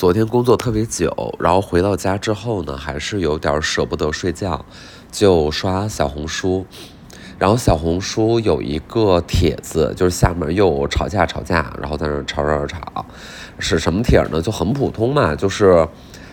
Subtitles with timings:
[0.00, 4.64] 昨天工作特别久，然后回到家之后呢，还是有点舍不得睡觉，
[5.12, 6.64] 就刷小红书。
[7.38, 13.04] 然后小红书有一个帖子，就是下面又吵架吵架，然后在那吵吵吵，
[13.58, 14.40] 是什么帖呢？
[14.40, 15.86] 就很普通嘛，就是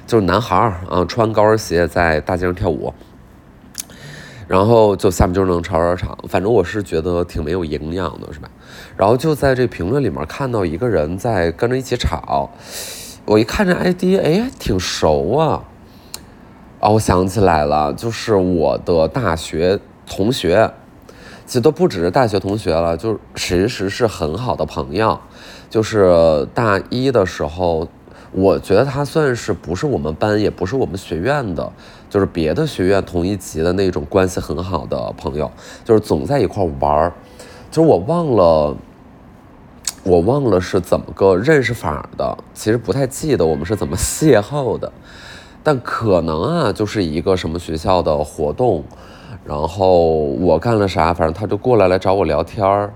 [0.05, 2.93] 就是男孩儿啊穿高跟鞋在大街上跳舞，
[4.47, 8.49] 然后就下面就能吵吵吵，反正我是觉得挺没有营养的，是吧？
[8.95, 12.49] 然后就在这评论里面看到一个人在跟着一起吵，
[13.27, 15.61] 我一看这 ID，哎，挺熟啊，
[16.79, 20.71] 哦，我想起来了，就是我的大学同学。
[21.45, 25.19] 其实都不只是大学同学了，就是其实是很好的朋友。
[25.69, 27.89] 就是大一的时候，
[28.31, 31.69] 我觉得他算是不是我们班，也不是我们学院的，
[32.09, 35.51] 就是别的学院同一级的那种关系很好的朋友，
[35.83, 37.13] 就是总在一块玩儿。
[37.69, 38.77] 就是我忘了，
[40.07, 44.89] 我忘了是怎么个认识法的，其实不太记得我们是怎么邂逅的，
[45.61, 48.85] 但可能啊，就是一个什么学校的活动。
[49.43, 52.93] 然后我干了啥，反正他就过来来找我聊天儿，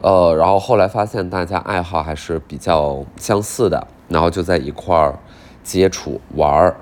[0.00, 5.18] 呃，然后后来发现大家爱好还是比较相似的，然后就在一块儿
[5.62, 6.76] 接触玩儿，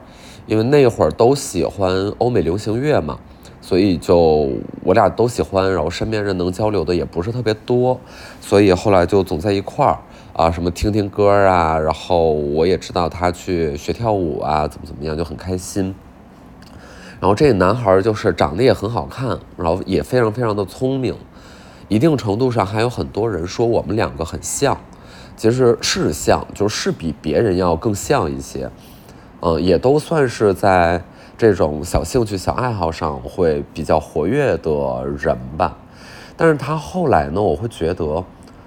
[0.46, 3.18] 因为那会儿都喜欢欧美流行乐嘛，
[3.66, 4.48] 所以就
[4.84, 7.98] 我俩都喜欢，然后身边人能交流的也不是特别多，
[8.40, 9.98] 所以后来就总在一块儿
[10.34, 15.92] 啊，什么听听歌啊，然后我也知道他去学跳舞啊，怎么怎么样，就很开心。
[17.18, 21.16] 然后这个男孩就是长得也很好看，然后也非常非常的聪明，
[21.88, 24.78] 一定程度上还有很多人说我们两个很像，
[25.36, 28.70] 其实是像，就是比别人要更像一些，
[29.40, 31.02] 嗯，也都算是在
[31.38, 35.76] 这种小兴趣、小爱好上会比较活跃的人吧。
[36.36, 38.24] 但是他后来呢，我会觉得，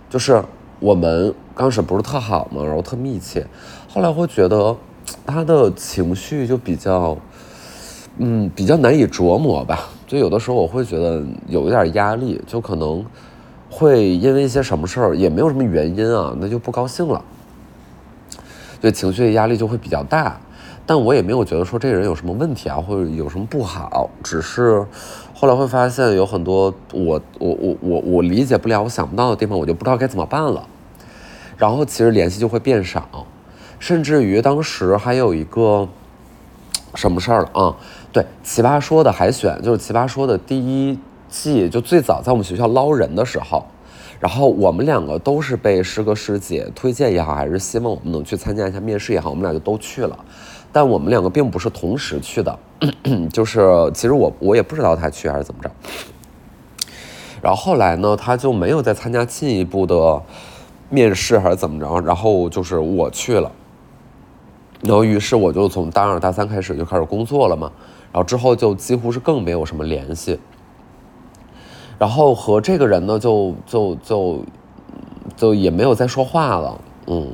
[0.10, 0.44] 就是
[0.80, 3.46] 我们刚开始不是特好嘛，然后特密切，
[3.88, 4.76] 后来会觉得
[5.26, 7.18] 他的情绪就比较。
[8.22, 9.88] 嗯，比较难以琢磨吧。
[10.06, 13.06] 就有的时候我会觉得有一点压力，就可能
[13.70, 17.24] 会因为一些什么事儿，也没有什么原因啊，那就不高兴了，
[18.82, 20.38] 对情绪的压力就会比较大。
[20.90, 24.84] 但我也没有觉得说这个人有什么问题啊，或者有什么不好，只是
[25.36, 30.68] 后来会发现有很多我我我我我理解不了、我想不到的地方，我就不知道该怎么办了。
[31.58, 33.08] 然后其实联系就会变少，
[33.78, 35.88] 甚至于当时还有一个。
[36.96, 37.76] 什么事儿了啊？
[38.12, 40.98] 对，奇葩说的海选就是奇葩说的第一
[41.30, 43.64] 季，就最早在我们学校捞人的时候，
[44.20, 50.18] 然后我们两个都是被师哥师姐推荐也好，还是希望我们能去参加一下面试也好，我们俩就都去了。
[50.72, 52.60] 但我们两个并不是同时去的，
[53.34, 53.62] 就是
[53.94, 55.72] 其实我我也不知道他去还是怎么着。
[57.42, 60.22] 然后后来呢，他就没有再参加进一步的
[60.90, 63.52] 面试还是怎么着，然后就是我去了。
[64.82, 67.72] 然后，于是我就从大二、大三开始就开始工作了嘛。
[68.12, 70.40] 然后之后就几乎是更没有什么联系。
[71.98, 74.40] 然后和这个人呢，就就就
[75.36, 76.82] 就也没有再说话了。
[77.08, 77.28] 嗯，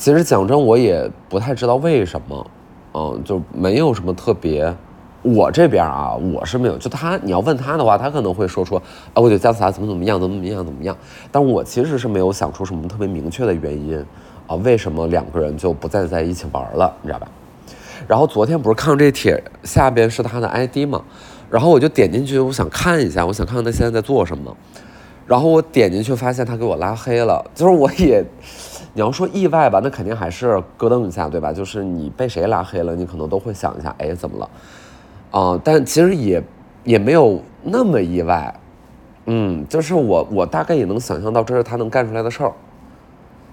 [0.00, 2.50] 其实讲真，我也不太知道为什么。
[2.94, 4.74] 嗯，就没有什么特别。
[5.20, 6.78] 我这边啊，我是没有。
[6.78, 8.82] 就他，你要问他的话，他可能会说出，啊，
[9.16, 10.96] 我觉得姜思达怎么怎么样，怎么怎么样，怎么样。
[11.30, 14.02] 但我其实是没有想出什么特别明确的原因。
[14.46, 16.90] 啊，为什么两个人就不再在一起玩了？
[17.02, 17.28] 你知道吧？
[18.08, 21.02] 然后昨天不是看这帖下边是他的 ID 嘛，
[21.50, 24.56] 然后我就点进去，我想看一下，我想看看他现在在做什么。
[25.26, 28.24] 然后我点进去发现他给我拉黑了，就是我也，
[28.92, 31.52] 你要说意外吧，那肯定还是咯噔一下，对吧？
[31.52, 34.50] 就是你被谁拉黑了，你可能都会想一下，哎，怎么了？
[35.30, 36.42] 啊，但其实也
[36.84, 38.52] 也没有那么意外，
[39.26, 42.52] 嗯，就是我我大概也能想象到这是他能干出来的事儿。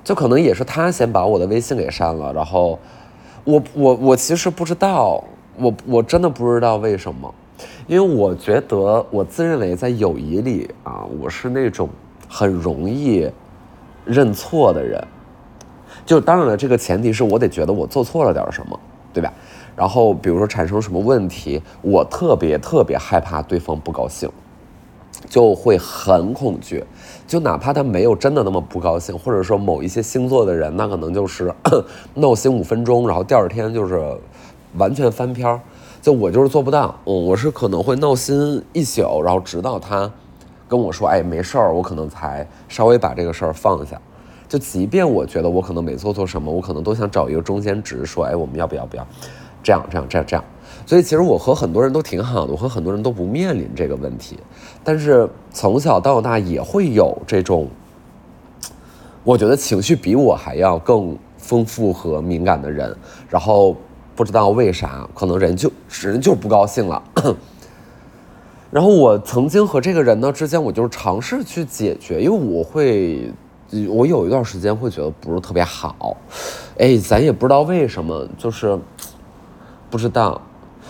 [0.03, 2.79] 就可能也是他先把我的微信给删了，然后
[3.43, 5.21] 我我我其实不知道，
[5.57, 7.35] 我我真的不知道为什么，
[7.87, 11.89] 因为我觉得我自认为在友谊里啊，我是那种
[12.29, 13.29] 很容易
[14.05, 15.05] 认错的人，
[16.07, 18.79] 就当然了，这个前提是我得觉得我做错了点什么，
[19.13, 19.31] 对吧？
[19.75, 24.27] 然后比如说产生什么问题，我特别特别害怕对方不高兴。
[25.27, 26.83] 就会很恐惧，
[27.25, 31.51] 就哪怕他没有真的那么不高兴，或者说某一些星座的人，那可能就是
[32.13, 33.99] 闹心五分钟，然后第二天就是
[34.77, 35.59] 完全翻篇儿。
[36.01, 40.09] 就我就是做不到，嗯，我是可能会闹心一宿，然后直到他
[40.67, 43.99] 跟我说，哎，没事儿，我可能才稍微把这个事儿放下。
[44.47, 49.05] 就即便我觉得我可能没做错什么，我可能都想找一个中间值，说，哎，我们要不要不要
[49.61, 50.43] 这样这样这样这样。
[50.85, 54.37] 所以其实我和很多人都挺好的，我和很多人都不面临这个问题，
[54.83, 57.67] 但是从小到大也会有这种，
[59.23, 62.95] 我觉得情绪比我还要更丰富和敏感的人，
[63.29, 63.75] 然后
[64.15, 67.03] 不知道为啥，可能人就人就不高兴了。
[68.71, 73.31] 然后我曾经和这个人呢之间，我就是尝试去解决，因为我会，
[73.89, 76.15] 我有一段时间会觉得不是特别好，
[76.77, 78.79] 哎，咱也不知道为什么，就是
[79.89, 80.41] 不知道，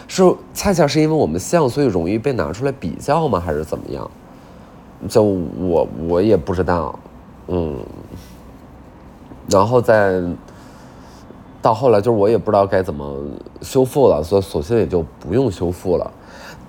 [0.08, 3.40] 是恰恰是因为我们像，所以容易被拿出来比较吗？
[3.40, 4.10] 还是怎么样？
[5.10, 6.98] 就我我也不知道，
[7.48, 7.80] 嗯，
[9.50, 10.22] 然后再
[11.62, 13.18] 到后来，就是我也不知道该怎么
[13.62, 16.12] 修复了，所以索性也就不用修复了，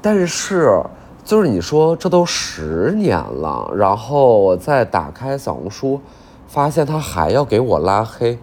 [0.00, 0.82] 但是。
[1.28, 6.00] 就是你说这都十年了，然后我再打开小红书，
[6.46, 8.38] 发现他还要给我拉黑，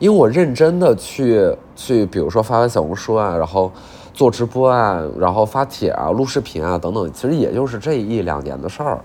[0.00, 3.70] 因为我认真的去去，比如说发完小红书啊，然后
[4.12, 8.98] 做直播啊，然后发帖啊、录视频啊等等，其实也就是这一两年的事儿，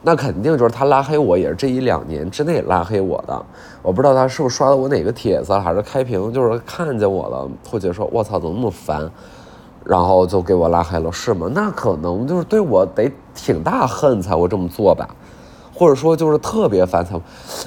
[0.00, 3.44] 那肯定就是他拉黑我也是这一两年之内拉黑我的，
[3.82, 9.10] 我不知道他是不是刷到我哪个帖子，还是开屏就是看见我了，会觉得说我操怎么那么烦。
[9.88, 11.50] 然后就给我拉黑了，是吗？
[11.54, 15.08] 那可能就是对我得挺大恨才会这么做吧，
[15.74, 17.18] 或者说就是特别烦才。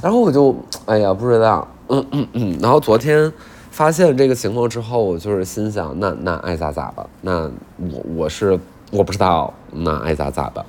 [0.03, 2.59] 然后我就哎呀不知道，嗯嗯嗯。
[2.61, 3.33] 然后昨天
[3.71, 7.07] 发现这个情况之后，我就是心想，那那爱咋咋吧。
[7.21, 8.59] 那我我是
[8.91, 10.63] 我不知道，那爱咋咋吧。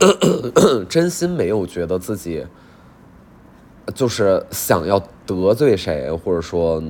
[0.88, 2.44] 真心没有觉得自己
[3.94, 6.82] 就是想要得罪谁，或者说，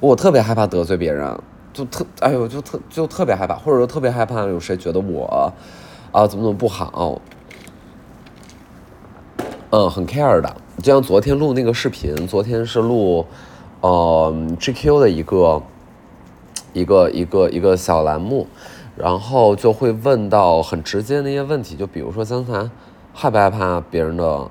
[0.00, 1.34] 我特别害怕得罪别人。
[1.74, 5.52] 就特哎呦，就特就特别害怕，或者说特别害怕有谁觉得我
[6.12, 7.20] 啊怎么怎么不好，
[9.70, 10.56] 嗯，很 care 的。
[10.78, 13.26] 就像昨天录那个视频，昨天是录
[13.80, 15.62] 呃 GQ 的一个
[16.72, 18.46] 一个一个一个小栏目，
[18.96, 22.70] 然后就会问到很直接的那些问题，就比如说刚才
[23.12, 24.48] 害不害怕别人的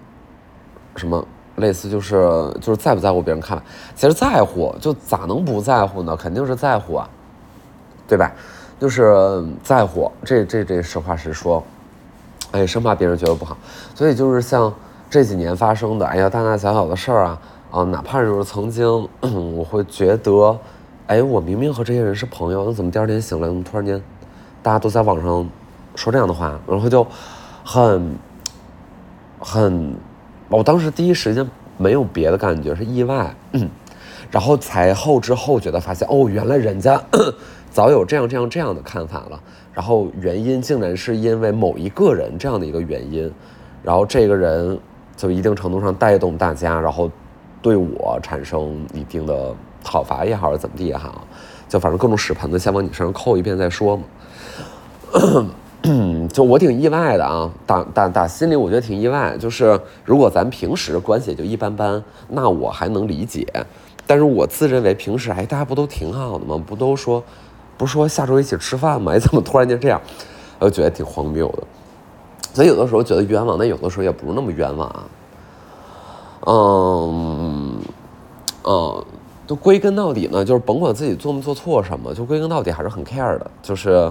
[0.95, 1.25] 什么。
[1.57, 2.15] 类似就是
[2.59, 3.63] 就是在不在乎别人看法，
[3.95, 6.15] 其实在乎，就咋能不在乎呢？
[6.15, 7.07] 肯定是在乎啊，
[8.07, 8.31] 对吧？
[8.79, 11.63] 就是在乎，这这这实话实说，
[12.51, 13.55] 哎，生怕别人觉得不好，
[13.93, 14.73] 所以就是像
[15.09, 17.39] 这几年发生的，哎呀，大大小小的事儿啊，
[17.71, 20.57] 啊，哪怕就是曾经，我会觉得，
[21.07, 24.01] 哎，我明明和这些人是朋友，那怎么第二天醒来，怎么突然间，
[24.63, 25.47] 大家都在网上
[25.95, 27.05] 说这样的话，然后就
[27.63, 28.17] 很
[29.39, 29.95] 很。
[30.55, 31.47] 我当时第一时间
[31.77, 33.69] 没有别的感觉，是意外，嗯
[34.31, 36.99] 然后才后知后觉的发现，哦，原来人家
[37.69, 39.39] 早有这样这样这样的看法了。
[39.73, 43.31] 然后原因竟然是因为某一个人这样的一个原因，
[43.83, 44.77] 然后这个人
[45.15, 47.09] 就一定程度上带动大家，然后
[47.61, 49.53] 对我产生一定的
[49.83, 51.27] 讨伐也好，是怎么地也好，
[51.69, 54.03] 就反正各种屎盆子先往你身上扣一遍再说嘛。
[55.83, 59.35] 嗯， 就我挺意外的啊，打打打心里我觉得挺意外。
[59.37, 63.45] 就是如果咱平时关系也就一般般，那我还能理解。
[64.05, 66.61] 但是我自认为平时哎，大家不都挺好的吗？
[66.65, 67.23] 不都说，
[67.77, 69.11] 不是说下周一起吃饭吗？
[69.15, 69.99] 哎，怎么突然间这样？
[70.59, 71.63] 我觉得挺荒谬的。
[72.53, 75.03] 所以有的时候觉得冤枉，但有的时候也不是那么冤枉啊。
[76.45, 77.77] 嗯
[78.65, 79.05] 嗯，
[79.47, 84.09] 就归根到底呢，就是甭管自己做没做错什么，就归根到底还是很 care 的，就是。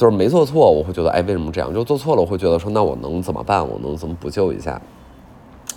[0.00, 1.74] 就是没做错，我会觉得，哎，为什么这样？
[1.74, 3.60] 就做错了，我会觉得说，那我能怎么办？
[3.60, 4.80] 我能怎么补救一下？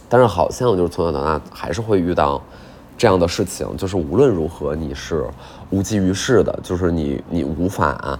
[0.08, 2.42] 但是好像就是从小到大还是会遇到
[2.98, 5.26] 这样的事情，就是无论如何你是
[5.72, 8.18] 无济于事的，就是你你无法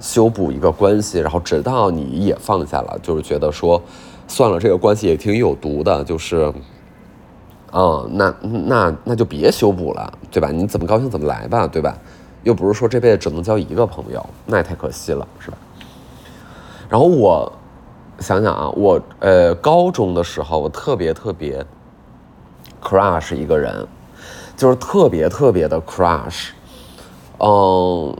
[0.00, 3.80] 修补一个关系，然后直到你也放下了，就是觉得说，
[4.26, 6.52] 算了，这个关系也挺有毒的，就是，
[7.72, 10.50] 嗯，那那那就别修补了，对吧？
[10.50, 11.96] 你怎么高兴怎么来吧，对吧？
[12.44, 15.56] 又不是说这辈子只能交一个朋友，那也太可惜了，是吧？
[16.88, 17.50] 然后我
[18.20, 21.64] 想想啊，我呃高中的时候，我特别特别
[22.82, 23.86] crush 一个人，
[24.56, 26.50] 就是特别特别的 crush。
[27.38, 28.16] 嗯，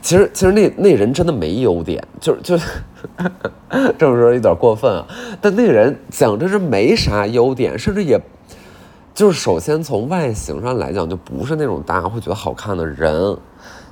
[0.00, 2.56] 其实其实那那人真的没优点，就是就
[3.98, 5.04] 这么说有点过分啊。
[5.40, 8.18] 但那个人讲真是没啥优点，甚至也。
[9.14, 13.36] 就是首先从外形上来讲，就不是那种大家会觉得好看的人。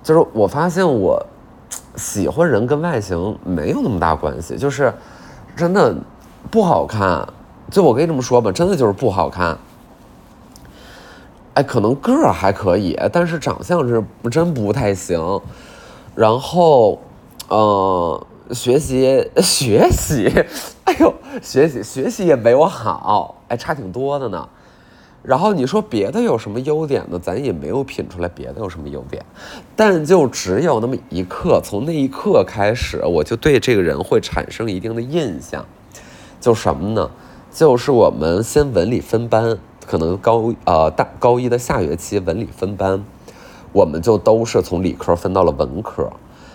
[0.02, 1.24] 就是我发现我
[1.94, 4.92] 喜欢人跟外形没有那么大关系，就是
[5.54, 5.94] 真的
[6.50, 7.26] 不好看。
[7.70, 9.56] 就我跟你这么说吧，真的就是不好看。
[11.54, 15.40] 哎，可能个儿还可以，但是长相是真不太行。
[16.16, 16.98] 然后，
[17.48, 20.28] 呃，学习 学习，
[20.84, 24.48] 哎呦，学习学习也没我好，哎，差挺多的呢。
[25.22, 27.18] 然后你说别的有什么优点呢？
[27.18, 29.24] 咱也没有品出来别的有什么优点，
[29.76, 35.64] 但就只有那么一刻，从那一刻开始，我就对这个人会产生一定的印象，
[36.40, 37.08] 就什么呢？
[37.52, 43.04] 就是我们先文理分班，可能高呃大高一的下学期文理分班，
[43.72, 46.10] 我们就都是从理科分到了文科，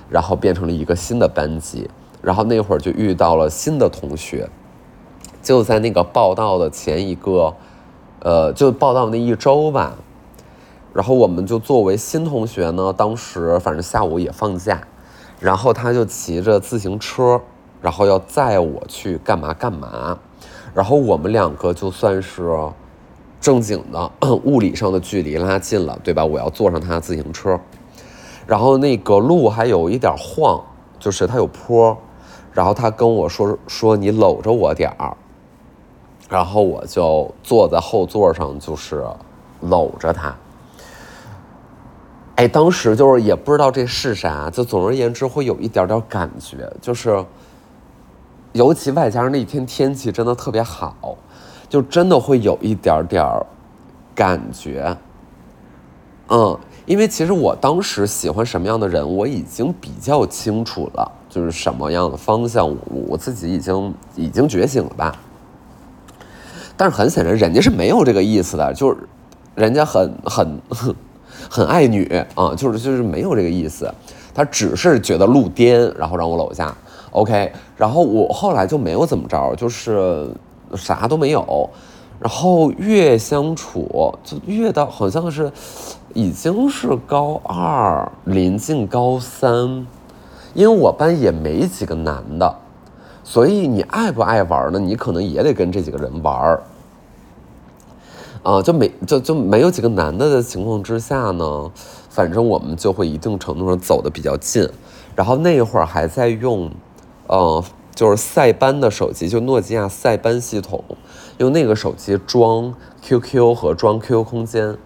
[0.10, 1.90] 然后变成了一个新的班级，
[2.22, 4.50] 然后那会儿就遇到了新的同学，
[5.42, 7.56] 就在那个报道的前一个，
[8.20, 9.96] 呃，就报道那一周吧，
[10.94, 14.82] 然后我们就作为新同学呢，当时反正下午也放假，
[15.40, 17.40] 然后他就骑着自行车，
[17.82, 20.18] 然后要载我去干嘛干嘛。
[20.74, 22.56] 然后我们两个就算是
[23.40, 24.12] 正经的
[24.44, 26.26] 物理上的距离拉近了，对吧？
[26.26, 27.60] 我要坐上他的自行车，
[28.46, 30.62] 然后那个路还有一点晃，
[31.00, 31.98] 就是它有坡，
[32.52, 35.16] 然后他跟我说说你搂着我点儿，
[36.30, 39.06] 然后我就坐在后座上，就是
[39.62, 40.36] 搂着他。
[42.36, 47.24] 哎，当时就是也不知道这是啥，就总而言之会有一点点感觉，就是。
[48.54, 51.16] 尤其外加上那天天气真的特别好，
[51.70, 53.24] 就真的会有一点点
[54.16, 54.98] 感觉。
[56.30, 56.58] 嗯，
[56.88, 65.16] 因为其实我当时喜欢什么样的人，我已经比较清楚了，就是什么样的方向，我自己已经已经觉醒了吧。
[66.78, 68.98] 但是很显然，人家是没有这个意思的，就是
[69.56, 70.62] 人家很很
[71.50, 72.06] 很爱女
[72.36, 73.92] 啊，就是就是没有这个意思，
[74.34, 76.74] 他只是觉得路颠，然后让我搂下。
[77.12, 80.30] OK，然后我后来就没有怎么着，就是
[80.76, 81.70] 啥都没有，
[82.20, 85.52] 然后越相处就越到好像是
[86.14, 89.88] 已经是高二临近高三，
[90.54, 92.56] 因为我班也没几个男的，
[93.30, 94.80] 所以你爱不爱玩呢？
[94.80, 96.64] 你可能也得跟这几个人玩儿，
[98.42, 101.70] 啊，就没就就没有几个男的的情况之下呢，
[102.10, 104.66] 反正我们就会一定程度上走的比较近，
[105.14, 106.72] 然后那会儿还在用。
[107.28, 107.62] 嗯，
[107.94, 110.82] 就是塞班的手机，就诺基亚塞班系统，
[111.40, 114.78] 用那个手机装 QQ 和装 QQ 空间，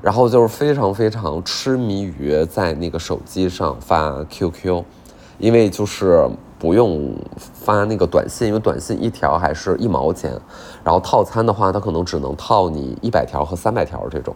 [0.00, 4.84] 然后就是非常非常痴迷于在那个手机上发 QQ，
[5.38, 7.14] 因为就是不用
[7.54, 10.32] 发那个短信，因为短信一条还是一毛钱，
[10.82, 14.34] 然后套餐的话，它可能只能套你一百条和三百条这种，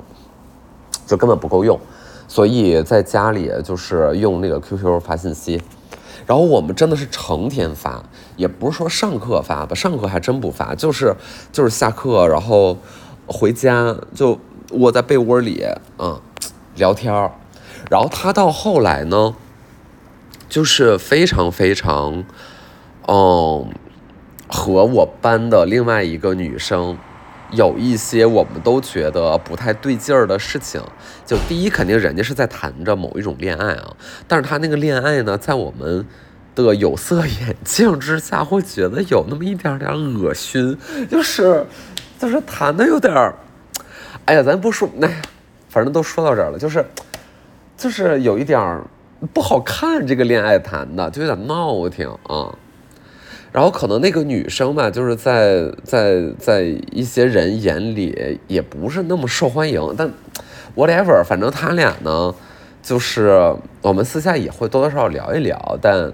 [1.07, 1.79] 就根本不够用，
[2.29, 5.61] 所以在家里就是用那个 QQ 发信息。
[6.25, 8.00] 然后我们真的是成天发，
[8.37, 11.12] 也不是说上课发吧，上课还真不发，就是
[11.50, 12.76] 就是下课，然后
[13.26, 14.38] 回家就
[14.71, 15.67] 窝在被窝里，
[15.99, 16.21] 嗯，
[16.76, 17.33] 聊天儿。
[17.91, 19.35] 然后他到后来呢，
[20.52, 22.25] 就是非常非常，
[23.09, 23.73] 嗯，
[24.47, 26.99] 和我班的另外一个女生。
[27.52, 30.82] 有一些我们都觉得不太对劲儿的事情，
[31.25, 33.97] 就第一，肯定人家是在谈着某一种恋爱啊，
[34.28, 36.06] 但是他那个恋爱呢，在我们
[36.54, 40.76] 的有色眼镜之下，会觉得有那么一点点恶心，
[41.11, 41.66] 就是，
[42.18, 43.35] 就是谈的有点儿，
[44.26, 45.16] 哎呀，咱不说，哎呀，
[45.71, 46.85] 反正都说到这儿了，就是，
[47.75, 48.82] 就是有一点儿
[49.33, 52.57] 不好看，这个恋爱谈的就有点闹挺啊。
[53.52, 60.11] 然后可能那个女生吧，就是在在在一些人眼里也不是那么受欢迎，但
[60.75, 62.35] whatever，反正他俩呢，
[62.83, 66.11] 就是我们私下也会多多少少聊一聊，但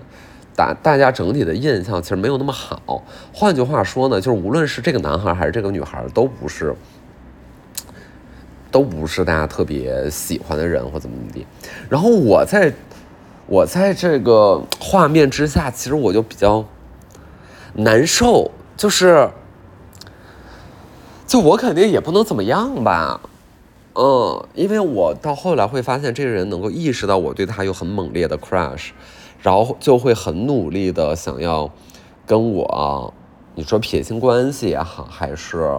[0.56, 3.04] 大大家整体的印象其实没有那么好。
[3.32, 6.74] 换句话说呢，就是无论是这个男孩还是这个女孩，都不是
[8.72, 11.46] 都不是大家特别喜欢的人或怎么怎么地。
[11.88, 12.72] 然后我在
[13.48, 16.64] 我在这个画面之下，其实我就比较。
[17.74, 19.30] 难受，就是，
[21.28, 23.20] 就我肯定也不能怎么样吧，
[23.94, 28.88] 嗯，因为我到后来会发现，这个人能够意识到我对他有很猛烈的 crush，
[29.40, 31.70] 然后就会很努力的想要
[32.26, 33.14] 跟我，
[33.54, 35.78] 你说撇清关系也好，还是，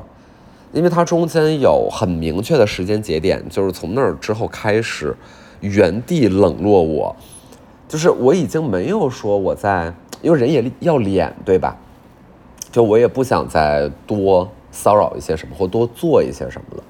[0.71, 5.13] 因为他中间有很明确的时间节点，就是从那儿之后开始
[5.59, 7.13] 原地冷落我，
[7.89, 9.91] 就是我已经没有说我在，
[10.21, 11.75] 因为人也要脸，对吧？
[12.71, 16.83] 就我也不想再多骚扰一些什么，或多做一些什么了，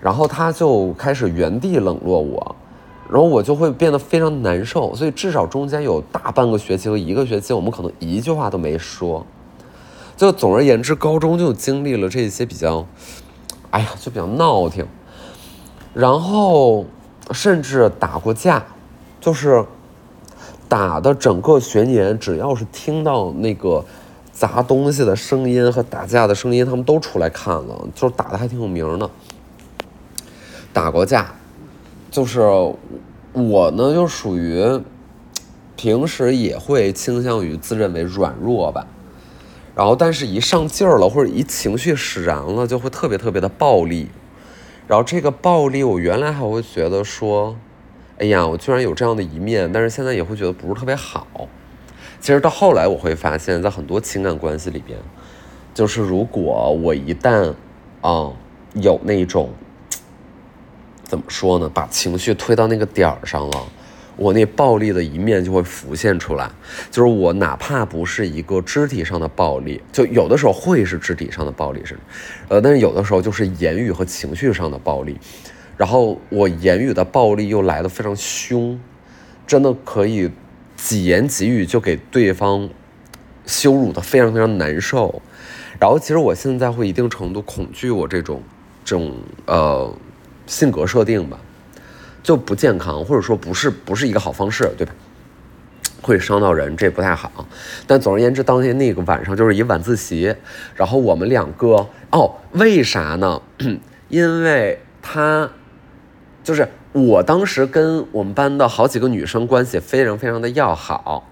[0.00, 2.56] 然后他就开始原地冷落我，
[3.10, 4.94] 然后我就会变得非常难受。
[4.94, 9.26] 所以至少中间有大半个学期和一个学期，我们可能一句话都没说。
[10.16, 12.86] 就总而言之，高中就经历了这些比较，
[13.70, 14.86] 哎呀，就比较闹挺，
[15.92, 16.86] 然后
[17.32, 18.64] 甚至打过架，
[19.20, 19.62] 就是
[20.72, 23.84] 打的整个学年，只要是听到那个。
[24.32, 29.08] 砸东西的声音和打架的声音，他们都出来看了，就是打的还挺有名的。
[30.72, 31.34] 打过架，
[32.10, 32.40] 就是
[33.34, 34.80] 我呢，就属于
[35.76, 38.86] 平时也会倾向于自认为软弱吧。
[39.76, 44.08] 然后但是一上劲儿了或者一情绪使然了，就会特别特别的暴力。
[44.88, 47.54] 然后这个暴力，我原来还会觉得说，
[48.22, 51.26] 哎呀，我居然有这样的一面，但是现在也会觉得不是特别好。
[52.20, 54.96] 其实到后来我会发现，在很多情感关系里边，
[55.74, 57.52] 就是如果我一旦
[58.00, 58.30] 啊
[58.74, 59.50] 有那种
[61.02, 63.60] 怎么说呢，把情绪推到那个点儿上了。
[64.16, 66.48] 我那暴力的一面就会浮现出来，
[66.92, 71.98] 就是我哪怕不是一个肢体上的暴力，就有的时候会是肢体上的暴力是，
[72.46, 75.18] 呃，但是有的时候就是言语和情绪上的暴力，
[75.76, 78.78] 然后我言语的暴力又来的非常凶，
[79.46, 80.30] 真的可以
[80.76, 82.68] 几言几语就给对方
[83.46, 85.22] 羞辱的非常非常难受，
[85.80, 88.42] 然后其实我现在会一定程度恐惧我这种
[88.84, 89.14] 这种
[89.46, 89.94] 呃
[90.46, 91.38] 性格设定吧。
[92.22, 94.92] 就不健康，或者说不是不是一个好方式，对吧？
[96.00, 97.44] 会伤到人，这不太好。
[97.84, 100.32] 但总而言之，当天那个晚上就是一晚自习，
[100.76, 103.42] 然后我们两个哦，为啥呢？
[104.08, 105.50] 因为他
[106.42, 111.28] 就是我当时跟我们班的好几个女生关系非常非常的要好，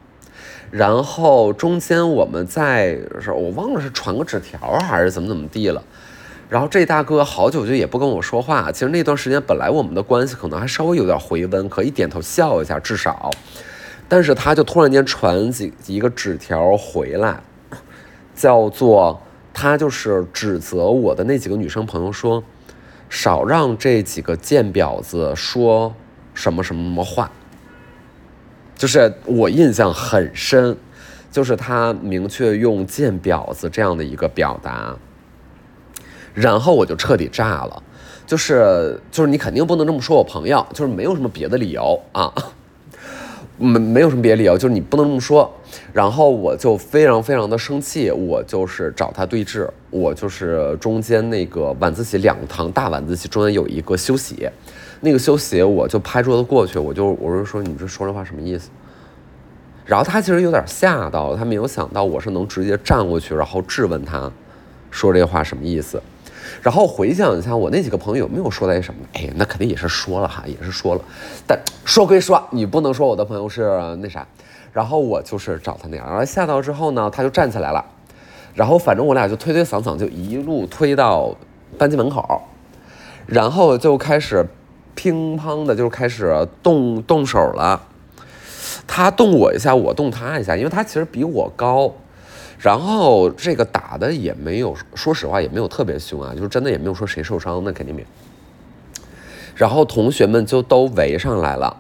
[0.71, 2.99] 然后中间我们在
[3.35, 5.83] 我忘了是传个纸条还是怎么怎么地了。
[6.49, 8.73] 然后这大哥好久就也不跟我说话。
[8.73, 13.31] 其实那段时间本来我们的关系可能还稍微有点回温，可以点头笑一下，至少。
[14.09, 17.41] 但是他就突然间传几一个纸条回来，
[18.35, 19.21] 叫做
[19.55, 22.43] 他就是指责我的那几个女生朋友说，
[23.11, 25.95] 少让这几个贱婊子说
[26.33, 27.31] 什么什么什么话。
[28.75, 30.75] 就是我印象很深，
[31.31, 34.97] 就是他明确用“贱婊子”这样的一个表达。
[36.33, 37.83] 然后我就彻底炸了，
[38.27, 42.33] 就是就是你肯定不能这么说我朋友，就是没有什么别的理由啊，
[43.61, 45.53] 没没有什么别的理由，就是你不能这么说。
[45.93, 54.49] 然后我就非常非常的生气，我就是找他对峙，我就是中间那个晚自习两堂大晚自习中间有一个休息，
[55.01, 58.71] 那个休息我就拍桌子过去，我就我就说你这说这话什么意思？
[59.85, 64.31] 然后他其实有点吓到，他没有想到我是能直接站过去，然后质问他，
[64.91, 66.01] 说这话什么意思？
[66.63, 69.01] 然后回想一下，我那几个朋友有没有说点什么？
[69.15, 71.01] 哎，那肯定也是说了哈，也是说了。
[71.47, 74.27] 但说归说，你不能说我的朋友是那啥。
[74.73, 77.85] 然后我就是找他那样，然后吓到之后呢，他就站起来了。
[78.55, 81.35] 然后反正我俩就推推搡搡，就一路推到
[81.77, 82.43] 班级门口，
[83.27, 84.47] 然后就开始
[84.95, 87.83] 乒乓的就开始动动手了。
[88.87, 91.93] 他动我一下，我动他一下，因为他其实比我高。
[92.63, 98.07] 然后这个打的也没有，说实话也没有特别凶啊，就是真的也没有说谁受伤，那肯定没有。
[99.57, 101.75] 然后同学们就都围上来了，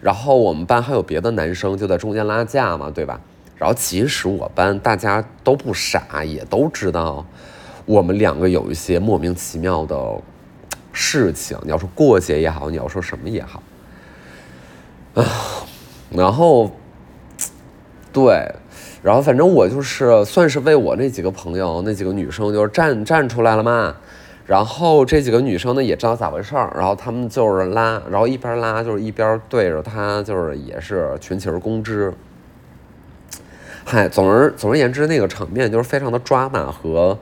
[0.00, 3.20] 然后我们班还有别的男生就在中间拉架嘛，对吧？
[3.56, 7.24] 然后其实我班大家都不傻，也都知道
[7.86, 10.20] 我们两个有一些莫名其妙的
[10.92, 13.62] 事情，你要说过节也好，你要说什么也好，
[15.14, 15.24] 啊，
[16.10, 16.72] 然后
[18.12, 18.52] 对。
[19.02, 23.94] 然后反正我就是算是为我那几个朋友那几个女生就是站站出来了嘛，
[24.46, 32.12] 然后这几个女生呢也知道咋回事儿，然后他们就是拉，然后一边拉就是一边对着他就是也是群起而攻之。
[33.84, 37.18] 嗨，总而总而言之，那个场面就是非常的抓马和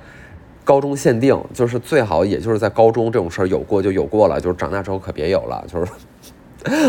[0.65, 5.93] 高中限定，就是最好也就是在高中这种事儿有过就有过了，就是长大之后可别有了，就是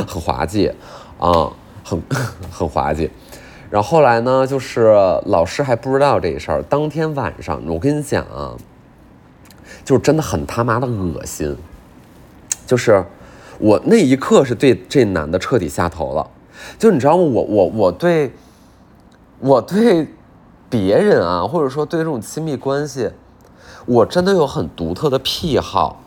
[0.08, 0.70] 很滑稽
[1.20, 1.50] 啊，
[1.84, 2.02] 很
[2.52, 3.10] 很滑稽。
[3.70, 4.92] 然后后来呢，就是
[5.26, 6.64] 老师还不知道这事儿。
[6.64, 8.58] 当天晚上，我跟你讲啊，
[9.86, 11.56] 就真的很他妈的恶心。
[12.66, 13.06] 就是
[13.60, 16.28] 我那一刻是对这男的彻底下头了。
[16.80, 17.16] 就你知道？
[17.16, 18.32] 我我我对
[19.40, 20.08] 我对
[20.68, 23.12] 别人啊，或者说对这种亲密关系，
[23.86, 26.02] 我真的有很独特的癖好。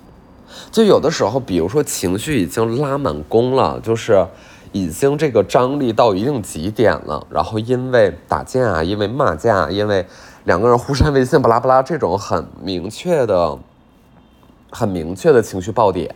[0.73, 4.27] 就有的时候，比如说情绪已经拉满弓了，就是。
[4.73, 10.05] 已经这个张力到一定极点了，然后因为打架，因为骂架，因为
[10.45, 13.59] 两个人互删微信，巴拉巴拉，这种很明确的、
[14.71, 16.11] 很明确的情绪爆点，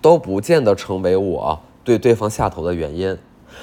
[0.00, 3.18] 都不见得成为我对对方下头的原因。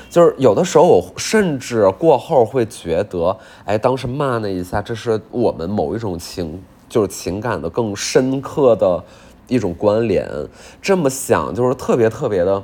[0.09, 9.01] 就是有的时候，我甚至过后会觉得，哎，当时骂那一下，这是我们某一种情，就是情感的更深刻的
[9.47, 10.27] 一种关联。
[10.81, 12.61] 这么想，就是特别特别的。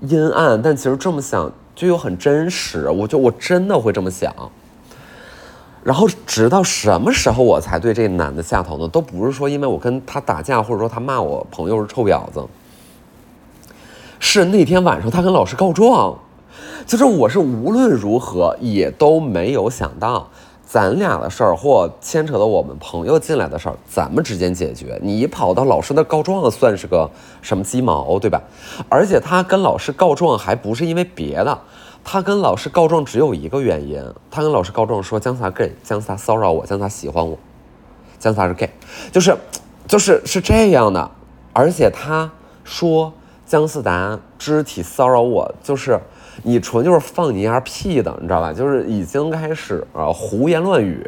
[0.00, 2.88] 阴暗，但其实这么想就又很真实。
[2.90, 4.34] 我就我真的会这么想。
[5.82, 8.86] 然后直到什么时候我才对这男的下头呢？
[8.88, 12.44] 都不是说因为我跟他打架，或者说他骂我朋友是臭婊子。
[14.18, 16.18] 是那天晚上他跟老师告状，
[16.86, 20.28] 就是我是无论如何也都没有想到，
[20.72, 25.00] 咱俩的事儿或牵扯到我们朋友进来的事儿，咱们之间解决。
[25.02, 27.10] 你跑到老师那告状，算是个
[27.42, 28.40] 什么鸡毛，对吧？
[28.88, 31.58] 而且他跟老师告状还不是因为别的，
[32.04, 37.36] 他跟老师告状只有一个原因，他跟老师告状说江洒 gay，江洒骚扰我，姜思达喜欢我，
[38.20, 38.70] 姜思达是 gay，
[39.10, 39.36] 就是，
[39.88, 41.10] 就是是这样的。
[41.52, 42.30] 而且他
[42.62, 43.12] 说
[43.44, 46.00] 姜思达肢体骚扰我，就是。
[46.42, 48.52] 你纯就是放你丫屁的，你知道吧？
[48.52, 51.06] 就是已经开始啊胡言乱语。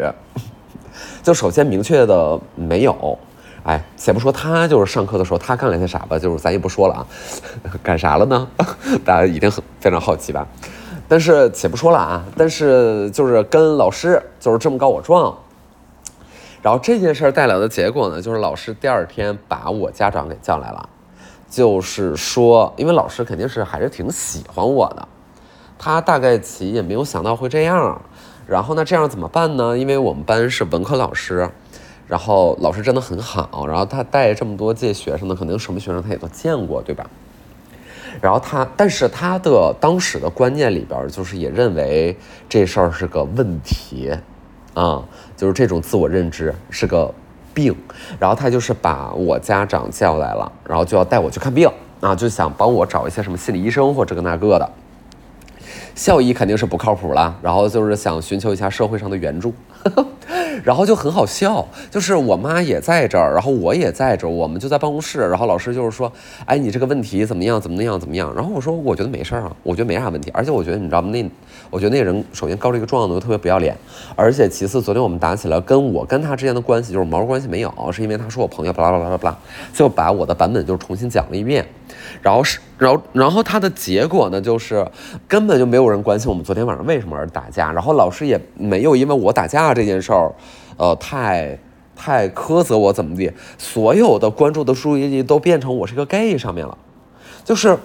[1.23, 3.19] 就首先明确的没有，
[3.65, 7.07] 哎，且不说他就是上课的时候他干了些啥吧，就是咱也不说了啊，
[7.83, 8.49] 干啥了呢？
[9.05, 10.47] 大家一定很非常好奇吧？
[11.09, 15.37] 但是且不说了啊，但是就是跟老师就是这么告我状，
[16.61, 20.89] 然后这件事带来的结果呢，就是老师第二天把我家长给叫来了，
[21.49, 25.09] 就是说，因为老师肯定是还是挺喜欢我的。
[25.85, 28.01] 他大概其也没有想到会这样，
[28.47, 29.77] 然后呢，这样怎么办呢？
[29.77, 31.51] 因为我们班是文科老师，
[32.07, 37.05] 然后老师真的很好，然后他带这么多届学生呢，可能什么学生他也都见过，对吧？
[38.21, 42.17] 然后他，但是他的当时的观念里边就是也认为
[42.49, 44.17] 这事儿是个问题，
[44.75, 45.03] 啊，
[45.37, 47.13] 就是这种自我认知是个
[47.53, 47.77] 病，
[48.21, 51.69] 然后他就是把我家长叫来了，然后就要带我去看病，
[52.01, 54.71] 啊，就想帮我找一些什么心理医生或这个那个的。
[55.95, 59.53] 校医肯定是不靠谱了，然后就是想寻求一下社会上的援助，
[60.65, 66.11] 然后就很好笑，就是我妈也在这儿，然后我也在这儿，我们就在办公室，然后老师就是说，
[66.47, 67.61] 哎，你这个问题怎么样？
[67.61, 67.99] 怎么那样？
[68.01, 68.33] 怎么样？
[68.35, 71.11] 然后我说，我觉得没事儿啊，我觉得没啥问题，而且我觉得你知道吗？
[71.11, 71.29] 那
[71.71, 73.77] 我觉得那人首先告这个状的又特别不要脸，
[74.15, 79.37] 而且其次昨天我们打起来，跟我跟他之间的关系就是毛关系没有，是因为他说我朋友，巴拉巴拉巴拉，
[79.75, 81.67] 就把我的版本就重新讲了一遍。
[82.21, 84.87] 然后是，然后，然后他的结果呢，就是
[85.27, 90.33] 根本就没有人关心我们昨天晚上为什么而打架，然后老师也没有因为我打架这件事儿，
[90.77, 91.59] 呃，太
[91.97, 96.77] 太苛责我怎么地，所有的关注的注意力都变成我是个 gay 上面了，
[97.45, 97.79] 就是，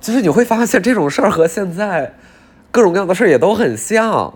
[0.00, 2.14] 就是你会发现这种事儿和现在
[2.70, 4.32] 各种各样的事儿也都很像，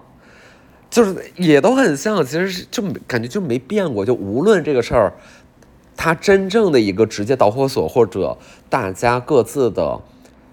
[0.91, 5.13] 就是也都很像，其实就感觉就没变过，就无论这个事儿。
[5.97, 8.37] 他真正的一个直接导火索，或者
[8.69, 10.01] 大家各自的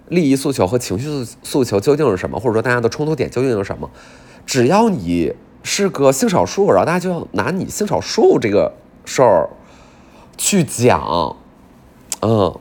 [0.08, 3.90] 利益诉求和情绪诉求究竟是什么，或者说大家的冲突点究竟是什么？
[4.46, 8.72] 只要你是个性少数，然后大家就要拿你性少数这个
[9.04, 9.50] 事儿
[10.36, 11.36] 去讲，
[12.20, 12.58] 嗯，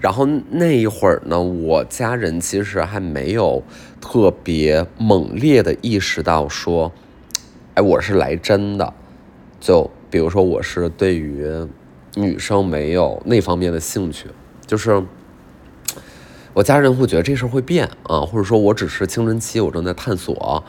[0.00, 3.62] 然后那一会儿呢，我家人其实还没有
[4.00, 6.92] 特别猛烈的意识到说，
[7.74, 8.92] 哎，我是来真的，
[9.60, 9.90] 就。
[10.12, 11.48] 比如说，我是对于
[12.16, 14.26] 女生没有那方面的兴趣，
[14.66, 15.02] 就是
[16.52, 20.62] 我家人会觉得这事儿会变啊，或者说我只是青春期，我正在探索，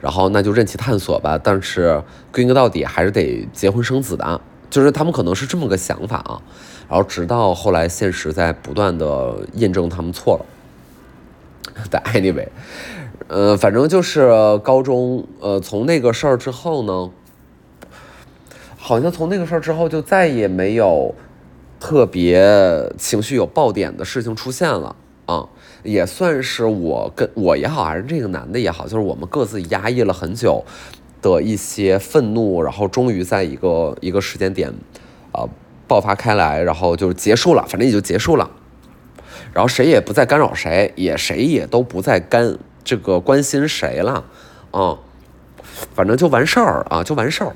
[0.00, 1.38] 然后那就任其探索吧。
[1.38, 6.42] 但是归根到底还是得结婚生子的，就是他们可能是这么个想法啊。
[6.88, 10.44] 然后直到后来现实在不断的印证他们错了。
[11.88, 12.48] 但 anyway，
[13.28, 14.28] 呃，反正就是
[14.64, 17.12] 高中，呃，从那个事儿之后呢。
[18.88, 21.14] 好像从那个事儿之后，就再也没有
[21.78, 22.42] 特别
[22.96, 24.96] 情绪有爆点的事情出现了
[25.26, 25.46] 啊，
[25.82, 30.64] 也算是我跟我也好，还是这个男的也好，就是我们各自压抑了很久
[31.20, 34.72] 的一些愤怒，然后终于在一个一个时间点，
[35.32, 35.46] 呃，
[35.86, 38.50] 爆发开来，然后就结束了，反正也就结束了，
[39.52, 44.24] 然后谁也不再干扰谁，也谁也都不再干这个关心谁了，
[44.70, 44.96] 啊，
[45.94, 47.54] 反正就完事儿啊，就完事儿。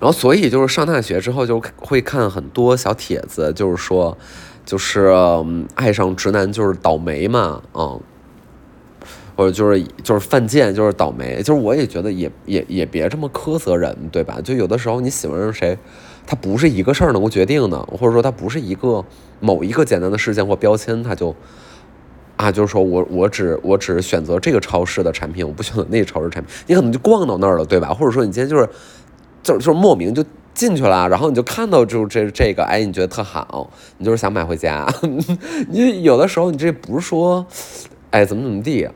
[0.00, 4.16] 然后，所以就是上大学之后，就会看很多小帖子，就是说，
[4.64, 5.12] 就是
[5.74, 8.00] 爱上直男就是倒霉嘛，嗯，
[9.36, 14.40] 或者就是就是犯贱就是倒霉，就是我也觉得也也也别这么苛责人，对吧？
[14.42, 15.78] 就有的时候你喜欢上谁，
[16.26, 19.04] 他不是一个事儿能够决定的，或者说他不是一个
[19.40, 21.34] 某一个简单的事件或标签，他就
[22.36, 27.92] 啊，就是说我我只我只选择这个超市的产品，我不选择那个超市产品，你可能就逛到那儿了，对吧？
[27.92, 28.66] 或者说你今天就是。
[29.42, 30.24] 就就是莫名就
[30.54, 34.86] 进去了，然后你就看到就这这个，哎，你觉得特好，你就是想买回家。
[35.68, 37.46] 你有的时候你这不是说，
[38.10, 38.88] 哎，怎么怎么地？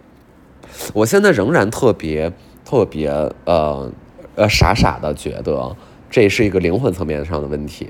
[0.92, 2.30] 我现在仍然特别
[2.64, 3.08] 特别
[3.46, 3.90] 呃
[4.34, 5.74] 呃傻傻的觉得
[6.10, 7.88] 这是一个灵魂层面上的问题，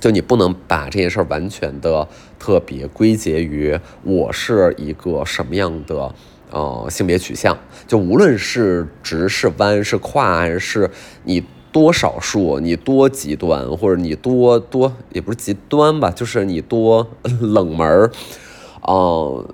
[0.00, 6.14] 就你不能把这件事儿完全的特别归结于我是一个什么样的。
[6.52, 10.90] 呃，性别取向，就无论是直是弯是跨，还是
[11.24, 17.08] 你多少数，你多极端，或者你多多也不是极端吧，就是你多
[17.40, 18.10] 冷门儿，
[18.82, 19.44] 呃，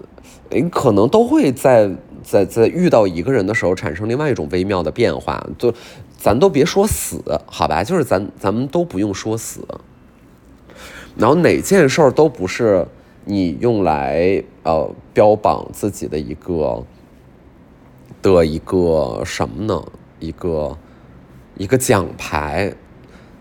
[0.50, 1.88] 你可能都会在
[2.24, 5.72] 在在遇到一个人的时候产生另外一种微妙的变化，就
[6.16, 9.60] 咱都别说死，好吧，就是咱咱们都不用说死，
[11.16, 12.84] 然后哪件事儿都不是
[13.30, 16.82] 你用来呃标榜自己的一个
[18.22, 19.84] 的一个什么呢？
[20.18, 20.78] 一个
[21.58, 22.72] 一个奖牌。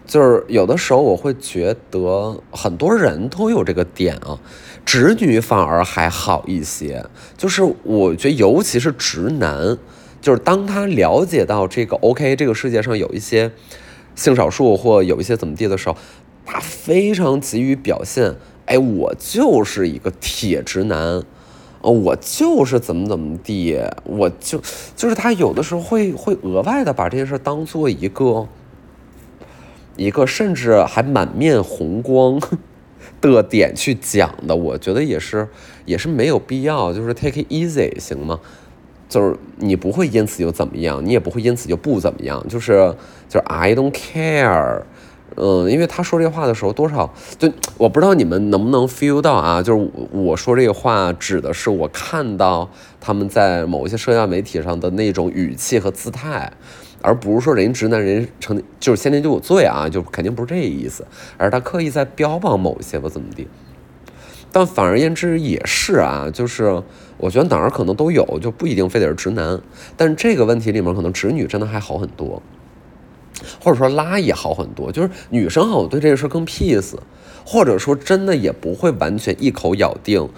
[0.06, 4.38] 就是有的时候我会觉得很多人都有这个点啊，
[4.86, 7.06] 直女反而还好一些。
[7.38, 9.78] 就是我觉得尤其是直男，
[10.22, 13.52] 就是当他了解到这个 OK，这个世界上有一些
[14.16, 15.98] 性少数或有一些怎么地的时候，
[16.46, 18.36] 他非常急于表现，
[18.68, 21.22] 哎，我就是一个铁直男，
[21.82, 24.62] 哦，我就是怎么怎么地，我就
[24.96, 28.48] 就是他有的时候会会额外的把这件事当做一个。
[29.96, 32.40] 一个甚至还满面红光
[33.20, 35.48] 的点去讲的，我觉得也是
[35.86, 38.40] 也是没有必要，就是 take it easy 行吗？
[39.10, 42.96] 就是你不会因此就怎么样，你也不会因此就不怎么样，就是
[43.28, 44.84] 就是 I don't care，
[45.38, 52.70] 嗯，因为他说这话的时候，多少就我不知道你们能不能 feel 到啊，就是我说这个话指的是我看到
[53.00, 56.52] 他们在某一些社交媒体上的那种语气和姿态。
[57.00, 61.06] 而不是说人直男人成就是先天就有罪啊，就肯定不是这个意思，
[61.38, 63.48] 而他刻意在标榜某一些吧怎么地。
[64.52, 66.82] 但反而言之也是啊，就是
[67.18, 69.62] 我觉得哪儿可能都有，就不一定非得是直男。
[69.96, 72.42] 但这个问题里面可能直女真的还好很多，
[73.64, 76.96] 或者说拉也好很多，就是女生好像对这个事更 peace，
[77.46, 80.30] 或者说真的也不会完全一口咬定。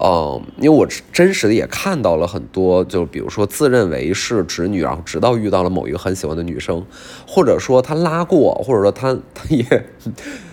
[0.00, 6.86] 嗯，因为我真实的也看到了很多，就比如说自认为是直女，然后直到遇到了某一个很喜欢的女生，
[7.26, 9.64] 或者说他拉过，或者说他他也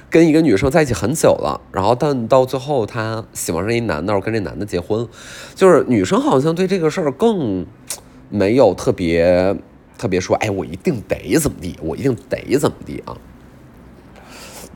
[0.10, 5.08] 跟一个女生在一起很久了，然后但到最后他喜欢上一男的，跟这男的结婚，
[5.54, 7.68] 就是女生好像对这个事儿更
[8.32, 9.56] 没有特别
[9.98, 13.16] 特别说，哎，我一定得怎么地，我一定得怎么地啊。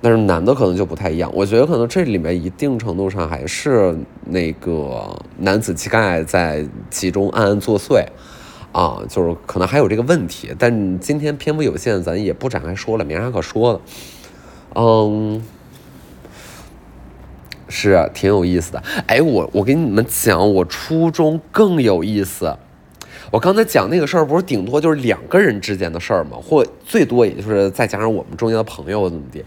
[0.01, 3.93] 但是男的可能就不太一样，我觉得可能这里面一定程度上还是
[4.27, 8.05] 那个男子气概在其中暗暗作祟，
[8.71, 10.55] 啊，就是可能还有这个问题。
[10.57, 13.81] 但今天篇幅有限，咱也不展开说了，没啥可说的。
[14.75, 15.43] 嗯，
[17.67, 18.81] 是挺有意思的。
[19.05, 22.55] 哎，我我跟你们讲，我初中更有意思。
[23.31, 26.37] 我刚才讲那个事儿，不是顶多就是两个人之间的事儿吗？
[26.41, 29.43] 或最多也就是再加上我们中间的朋友怎么地。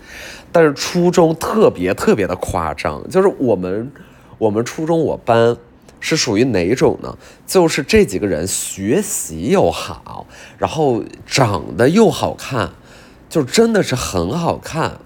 [0.52, 3.90] 但是初中特别特别的夸张，就是我们
[4.38, 5.56] 我们初中我班
[5.98, 7.16] 是属于哪种呢？
[7.46, 10.26] 就是这几个人学习又好，
[10.58, 12.70] 然后长得又好看，
[13.28, 14.98] 就真的是很好看，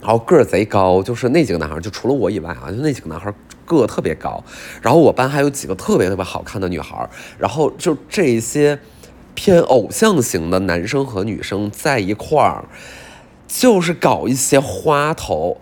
[0.00, 3.32] 然后个儿贼高，就是那几个男孩，就除了我以外啊，就那几个男孩。
[3.66, 4.42] 个特别高，
[4.80, 7.06] 然后我班还有几个特别特别好看的女孩，
[7.38, 8.78] 然后就这些
[9.34, 12.64] 偏偶像型的男生和女生在一块儿，
[13.46, 15.58] 就是搞一些花头，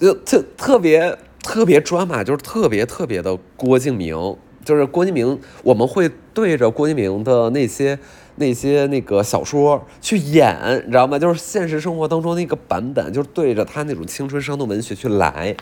[0.00, 7.98] 就特特别特别专嘛，就是特别特别的郭敬明，就是郭敬明，我们会对着郭敬明的那些
[8.36, 11.18] 那些那个小说去演，你知道吗？
[11.18, 15.54] 就是现实生活当中那个版本，就是对着他那种青春伤痛文学去来，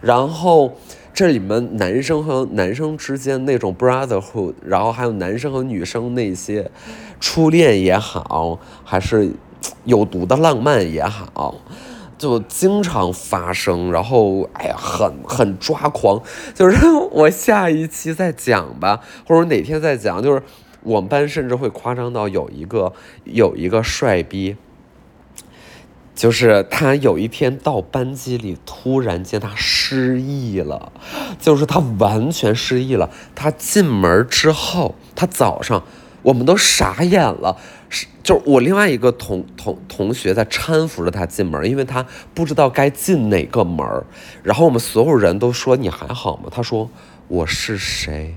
[0.00, 0.78] 然后。
[1.12, 6.70] 这里面男生和男生之间那种 brotherhood，然后还有男生和女生那些
[7.20, 9.32] 初恋也好，还是
[9.84, 11.56] 有毒的浪漫也好，
[12.16, 13.92] 就经常发生。
[13.92, 16.22] 然后，哎呀，很很抓狂。
[16.54, 20.22] 就是我下一期再讲吧，或者哪天再讲。
[20.22, 20.42] 就是
[20.82, 22.92] 我们班甚至会夸张到有一个
[23.24, 24.56] 有一个帅逼。
[26.14, 30.92] 就是他有一天到班级里，突然间他失忆了，
[31.38, 33.08] 就是他完全失忆了。
[33.34, 35.82] 他进门之后，他早上
[36.22, 37.56] 我们都傻眼了，
[37.88, 43.86] 是就是我另外一个同同同学在搀扶着他进门，因为他不知道该进哪个门
[44.42, 46.50] 然后我们所有人都说你还好吗？
[46.50, 46.90] 他说
[47.28, 48.36] 我是谁，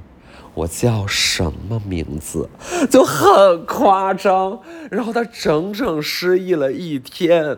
[0.53, 2.49] 我叫什么名字，
[2.89, 4.59] 就很夸张。
[4.91, 7.57] 然后他整整失忆了一天。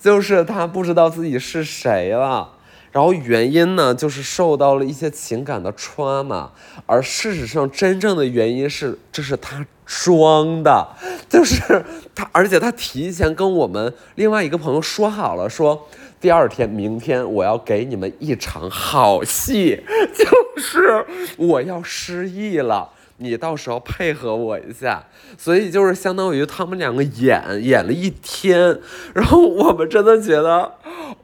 [0.00, 2.54] 就是他不知道自己是谁了，
[2.90, 6.50] 然后原因呢，就是受到了一些情感的穿嘛
[6.86, 10.88] 而事实上真正的原因是，这是他装的，
[11.28, 11.84] 就是
[12.14, 15.86] 他，而且他提前跟我们另外一个朋友说好了，说
[16.20, 19.82] 第二天明天我要给你们一场好戏，
[20.14, 21.04] 就是
[21.36, 22.90] 我要失忆了。
[23.18, 25.02] 你到时候配合我一下。
[25.38, 28.78] 所以就是相当于他们两个演演了一天，
[29.14, 30.72] 然后我们真的觉得，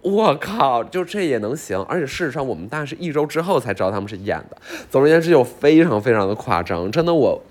[0.01, 1.83] 我靠，就这也能行？
[1.85, 4.57] 而且事实上，我们大概是一周之后才知道他们是演的。
[4.91, 7.43] 总而言之，就非常非常的夸张，真的我。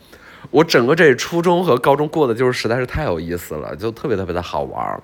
[0.49, 4.99] 我整个这初中和高中过的就是实在是太有意思了，就特别特别的好玩，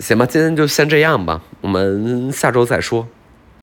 [0.00, 3.06] 行吧，今天就先这样吧，我们下周再说。